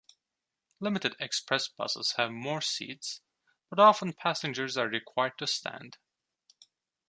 [0.79, 3.21] Limited express buses have more seats,
[3.69, 5.99] but often passengers are required to stand.